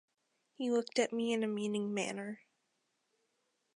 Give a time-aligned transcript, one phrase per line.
[0.55, 2.41] He looked at me in a meaning manner.